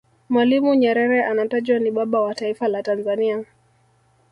[0.29, 3.45] mwalimu nyerere anatajwa ni baba wa taifa la tanzania